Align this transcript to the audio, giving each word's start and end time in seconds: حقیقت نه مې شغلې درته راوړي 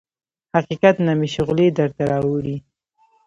حقیقت 0.55 0.95
نه 1.05 1.13
مې 1.19 1.27
شغلې 1.35 1.67
درته 1.79 2.03
راوړي 2.11 2.57